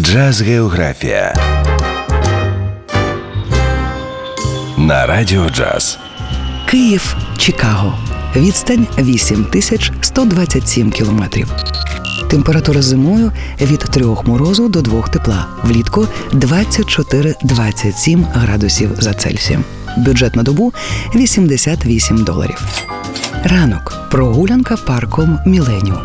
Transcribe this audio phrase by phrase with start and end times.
[0.00, 1.34] Джаз Географія
[4.76, 5.98] на Радіо Джаз.
[6.70, 7.98] Київ, Чикаго.
[8.36, 11.52] Відстань 8127 кілометрів.
[12.30, 15.46] Температура зимою від 3 морозу до 2 тепла.
[15.62, 19.64] Влітку 24-27 градусів за Цельсієм.
[19.96, 20.72] Бюджет на добу
[21.14, 22.62] 88 доларів.
[23.44, 26.00] Ранок прогулянка парком Міленіум.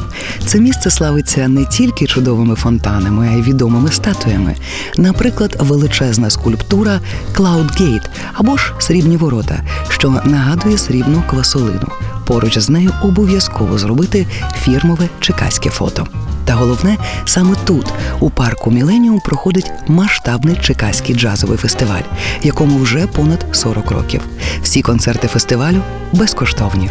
[0.45, 4.55] Це місце славиться не тільки чудовими фонтанами, а й відомими статуями.
[4.97, 6.99] Наприклад, величезна скульптура
[7.35, 11.87] Gate або ж срібні ворота, що нагадує срібну квасолину.
[12.27, 16.07] Поруч з нею обов'язково зробити фірмове чекаське фото.
[16.45, 17.85] Та головне, саме тут,
[18.19, 22.03] у парку Міленіум, проходить масштабний чекаський джазовий фестиваль,
[22.43, 24.21] якому вже понад 40 років.
[24.63, 25.81] Всі концерти фестивалю
[26.13, 26.89] безкоштовні.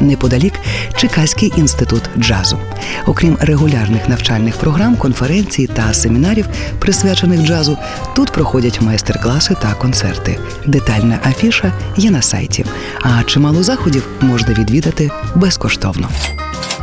[0.00, 0.54] Неподалік
[0.96, 2.58] Чекаський інститут джазу.
[3.06, 6.46] Окрім регулярних навчальних програм, конференцій та семінарів,
[6.78, 7.78] присвячених джазу,
[8.16, 10.38] тут проходять майстер-класи та концерти.
[10.66, 12.64] Детальна афіша є на сайті,
[13.02, 16.08] а чимало заходів можна відвідати безкоштовно.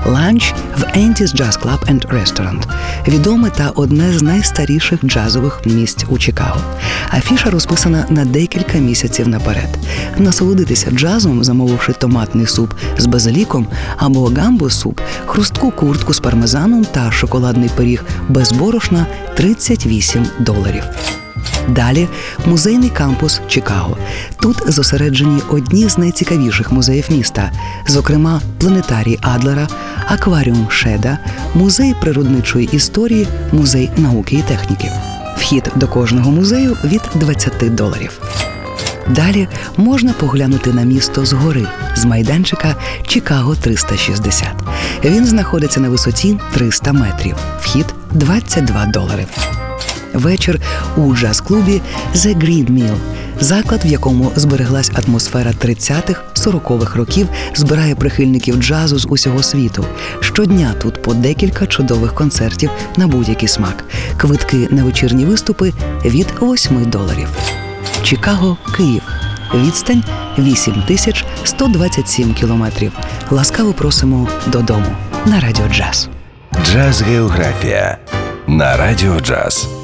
[0.08, 2.64] Ланч в Ентіс Jazz Club and Restaurant–
[3.08, 6.62] відоме та одне з найстаріших джазових місць у Чикаго.
[7.18, 9.78] Афіша розписана на декілька місяців наперед.
[10.18, 17.70] Насолодитися джазом, замовивши томатний суп з базиліком або гамбо-суп, хрустку куртку з пармезаном та шоколадний
[17.76, 20.84] пиріг без борошна 38 доларів.
[21.68, 22.08] Далі
[22.46, 23.98] музейний кампус Чикаго.
[24.40, 27.52] Тут зосереджені одні з найцікавіших музеїв міста,
[27.88, 29.68] зокрема планетарій Адлера,
[30.08, 31.18] акваріум Шеда,
[31.54, 34.92] музей природничої історії, музей науки і техніки.
[35.38, 38.22] Вхід до кожного музею від 20 доларів.
[39.10, 42.76] Далі можна поглянути на місто згори з майданчика
[43.08, 44.48] Чикаго 360.
[45.06, 47.36] Він знаходиться на висоті 300 метрів.
[47.60, 49.26] Вхід 22 долари.
[50.14, 50.62] Вечір
[50.98, 51.82] у джаз-клубі
[52.16, 52.96] The Green Mill.
[53.40, 59.86] Заклад, в якому збереглась атмосфера 30-х, 40-х років, збирає прихильників джазу з усього світу.
[60.20, 63.84] Щодня тут по декілька чудових концертів на будь-який смак.
[64.18, 65.74] Квитки на вечірні виступи
[66.06, 67.28] від 8 доларів.
[68.04, 69.02] Чикаго, Київ.
[69.56, 70.04] Відстань
[70.40, 72.92] 8127 кілометрів.
[73.32, 76.10] Ласкаво просимо додому на радіо джаз.
[76.66, 77.98] Джаз Географія
[78.48, 79.77] на Радіо Джаз.